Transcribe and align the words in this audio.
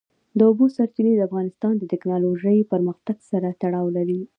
د 0.37 0.39
اوبو 0.49 0.65
سرچینې 0.75 1.13
د 1.15 1.21
افغانستان 1.29 1.73
د 1.77 1.83
تکنالوژۍ 1.93 2.57
پرمختګ 2.71 3.17
سره 3.31 3.47
تړاو 3.61 3.87
لري. 3.97 4.21